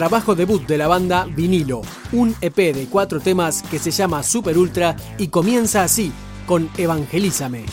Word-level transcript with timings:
Trabajo 0.00 0.34
debut 0.34 0.66
de 0.66 0.78
la 0.78 0.88
banda 0.88 1.26
Vinilo, 1.26 1.82
un 2.12 2.34
EP 2.40 2.56
de 2.72 2.86
cuatro 2.86 3.20
temas 3.20 3.62
que 3.62 3.78
se 3.78 3.90
llama 3.90 4.22
Super 4.22 4.56
Ultra 4.56 4.96
y 5.18 5.28
comienza 5.28 5.82
así, 5.82 6.10
con 6.46 6.70
Evangelízame. 6.78 7.66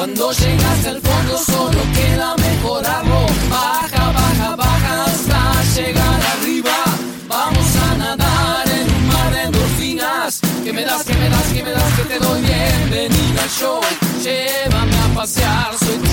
Cuando 0.00 0.32
llegas 0.32 0.86
al 0.86 0.98
fondo 0.98 1.36
solo 1.36 1.78
queda 1.94 2.34
mejorarlo. 2.36 3.26
Baja, 3.50 4.12
baja, 4.12 4.56
baja 4.56 5.04
hasta 5.04 5.62
llegar 5.76 6.20
arriba. 6.38 6.72
Vamos 7.28 7.66
a 7.76 7.98
nadar 7.98 8.66
en 8.66 8.94
un 8.94 9.08
mar 9.08 9.30
de 9.30 9.42
endorfinas. 9.42 10.40
Que 10.64 10.72
me 10.72 10.86
das, 10.86 11.04
que 11.04 11.12
me 11.12 11.28
das, 11.28 11.46
que 11.52 11.62
me 11.62 11.70
das, 11.72 11.92
que 11.98 12.04
te 12.04 12.18
doy 12.18 12.40
bienvenida 12.40 13.42
al 13.42 13.50
show. 13.50 13.80
Llévame 14.24 14.96
a 14.96 15.14
pasear, 15.14 15.74
soy 15.78 16.09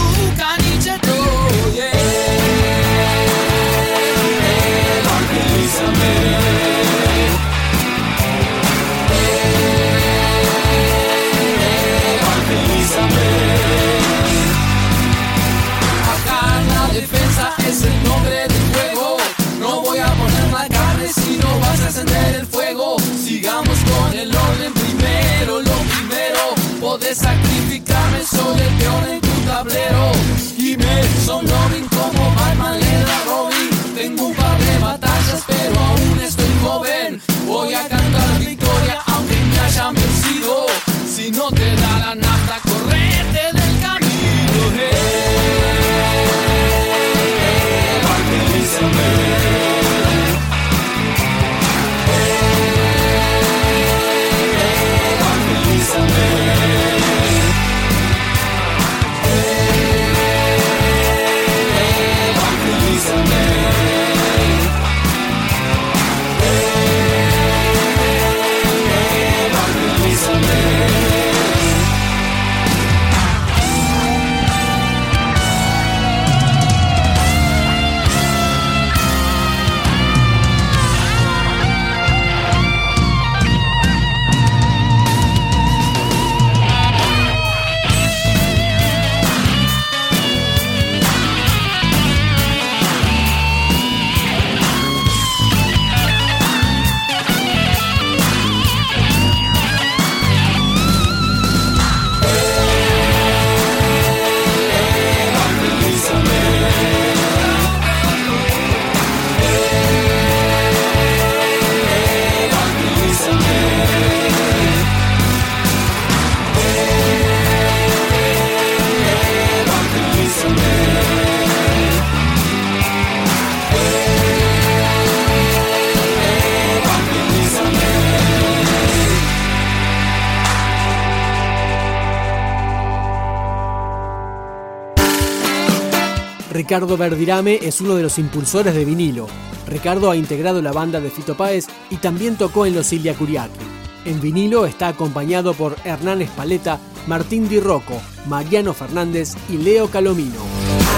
Ricardo 136.67 136.97
Verdirame 136.97 137.59
es 137.61 137.79
uno 137.79 137.95
de 137.95 138.03
los 138.03 138.19
impulsores 138.19 138.75
de 138.75 138.83
vinilo. 138.83 139.27
Ricardo 139.67 140.11
ha 140.11 140.17
integrado 140.17 140.61
la 140.61 140.73
banda 140.73 140.99
de 140.99 141.09
Fito 141.09 141.37
Páez 141.37 141.67
y 141.89 141.95
también 141.95 142.35
tocó 142.35 142.65
en 142.65 142.75
los 142.75 142.87
Silvia 142.87 143.13
Curiaki. 143.13 143.57
En 144.03 144.19
vinilo 144.19 144.65
está 144.65 144.89
acompañado 144.89 145.53
por 145.53 145.77
Hernán 145.85 146.21
Espaleta, 146.21 146.77
Martín 147.07 147.47
Di 147.47 147.61
Rocco, 147.61 148.01
Mariano 148.25 148.73
Fernández 148.73 149.35
y 149.47 149.59
Leo 149.59 149.89
Calomino. 149.89 150.41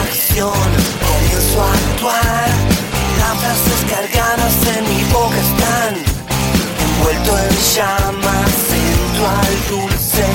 Acción, 0.01 0.49
a 0.49 1.93
actuar. 1.93 2.49
Están 5.37 5.93
envuelto 6.81 7.37
en 7.37 7.55
llamas, 7.75 8.49
sensual, 8.71 9.53
dulce. 9.69 10.25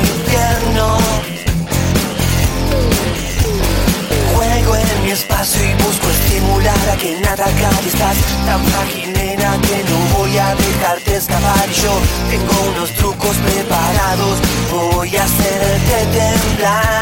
Espacio 5.15 5.63
y 5.65 5.75
busco 5.75 6.11
estimular 6.11 6.89
a 6.93 6.97
que 6.97 7.21
nada 7.21 7.45
cambie. 7.45 7.89
Estás 7.89 8.17
tan 8.47 8.65
frágil, 8.65 9.13
nena, 9.13 9.57
que 9.61 9.79
no 9.89 10.19
voy 10.19 10.37
a 10.37 10.55
dejarte 10.57 11.17
escapar. 11.17 11.69
Yo 11.71 11.93
tengo 12.31 12.55
unos 12.75 12.91
trucos 12.95 13.37
preparados, 13.37 14.37
voy 14.73 15.17
a 15.17 15.25
hacerte 15.25 15.97
temblar. 16.19 16.94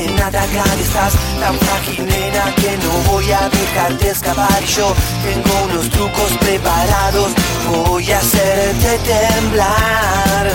Que 0.00 0.12
nada 0.12 0.42
acabe. 0.42 0.82
Estás 0.82 1.12
tan 1.40 1.58
frágil, 1.58 2.06
nena, 2.06 2.54
que 2.56 2.76
no 2.78 2.92
voy 3.10 3.30
a 3.32 3.48
dejarte 3.48 4.10
escapar. 4.10 4.62
Y 4.62 4.66
yo 4.66 4.94
tengo 5.22 5.64
unos 5.64 5.90
trucos 5.90 6.32
preparados, 6.40 7.32
voy 7.68 8.10
a 8.10 8.18
hacerte 8.18 8.98
temblar. 9.04 10.50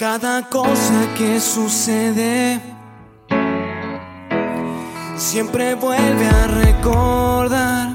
Cada 0.00 0.48
cosa 0.48 1.12
que 1.14 1.38
sucede 1.38 2.58
siempre 5.14 5.74
vuelve 5.74 6.26
a 6.26 6.46
recordar 6.46 7.94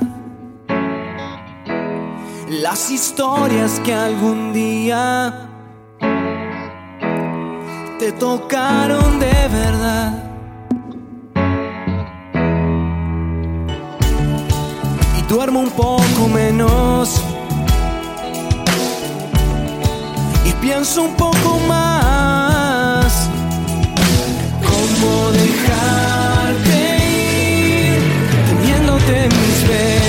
las 2.48 2.92
historias 2.92 3.80
que 3.80 3.92
algún 3.92 4.54
día 4.54 5.50
te 7.98 8.12
tocaron 8.12 9.19
de 9.19 9.48
verdad. 9.52 10.24
Y 15.18 15.22
duermo 15.28 15.62
un 15.62 15.72
poco 15.72 16.28
menos. 16.31 17.34
Pienso 20.65 21.03
un 21.03 21.13
poco 21.13 21.59
más. 21.67 23.29
¿Cómo 24.71 25.31
dejarte 25.31 26.77
ir? 27.06 28.00
Teniéndote 28.50 29.13
en 29.25 29.31
mis 29.41 29.59
venas, 29.69 30.05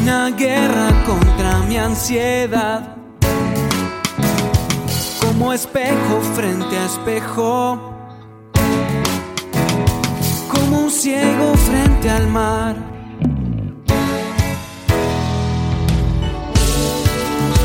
una 0.00 0.30
guerra 0.36 0.88
contra 1.06 1.58
mi 1.68 1.78
ansiedad, 1.78 2.96
como 5.20 5.52
espejo 5.52 6.20
frente 6.34 6.76
a 6.76 6.86
espejo, 6.86 7.94
como 10.50 10.80
un 10.80 10.90
ciego 10.90 11.54
frente 11.54 12.10
al 12.10 12.26
mar. 12.26 12.74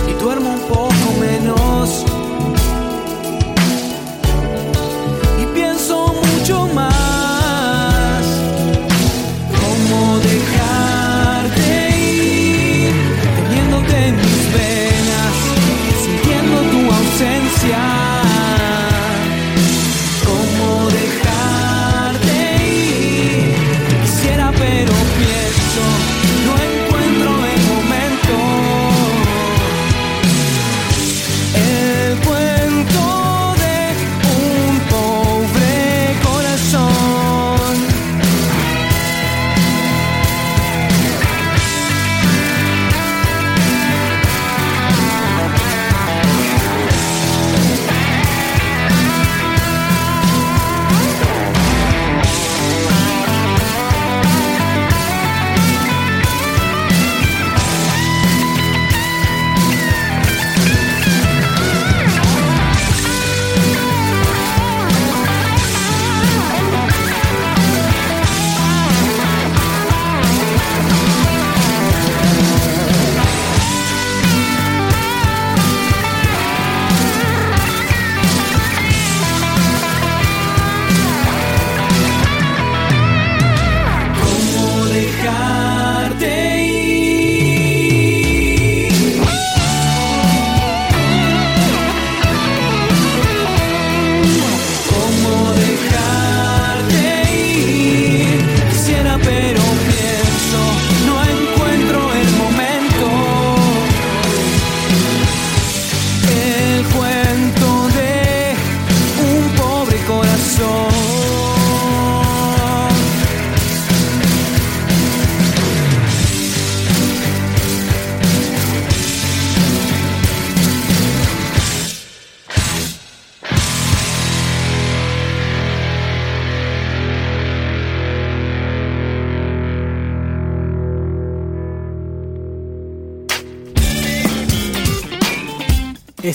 Y 0.08 0.14
duermo 0.22 0.52
un 0.52 0.62
poco 0.68 1.14
menos. 1.20 2.27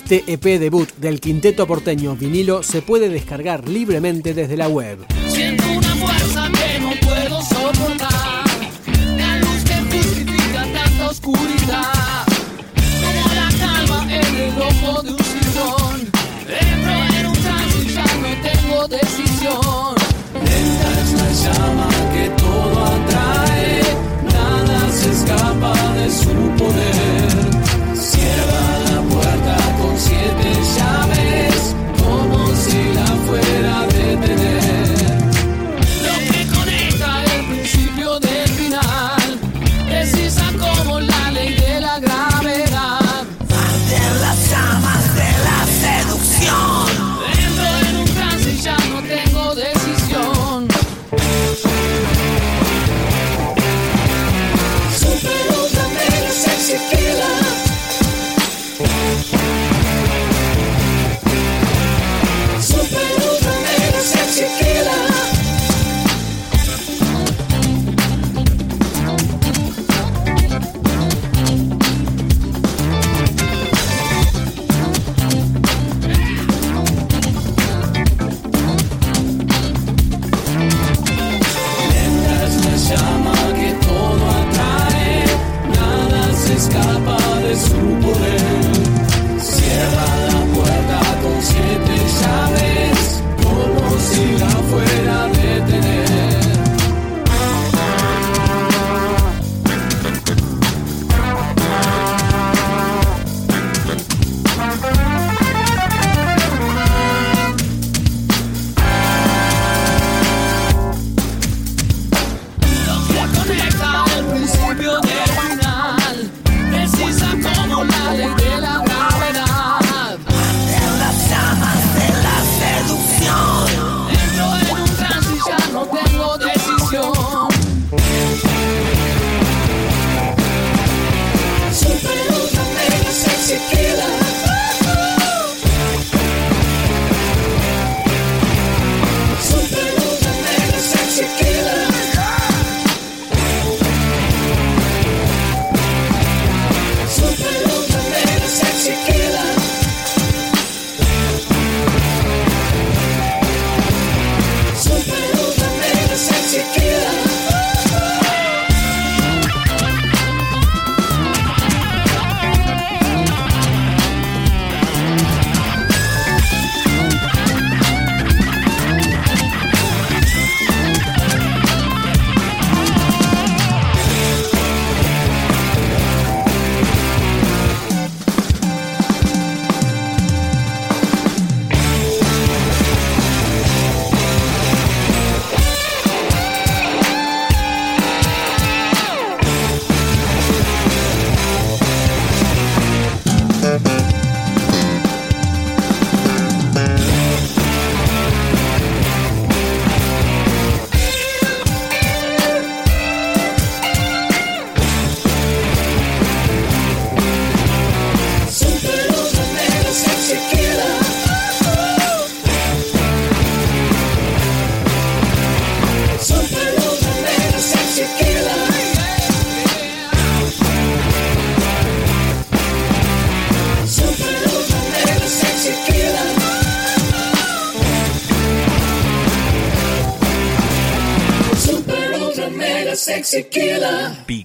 Este 0.04 0.32
EP 0.32 0.58
debut 0.58 0.88
del 0.96 1.20
quinteto 1.20 1.66
porteño 1.66 2.16
vinilo 2.16 2.62
se 2.62 2.82
puede 2.82 3.08
descargar 3.08 3.68
libremente 3.68 4.34
desde 4.34 4.56
la 4.56 4.68
web. 4.68 4.98
Siento 5.28 5.64
una 5.70 5.94
fuerza 5.94 6.50
que 6.52 6.80
no 6.80 6.90
puedo 7.00 7.40
soportar. 7.40 8.21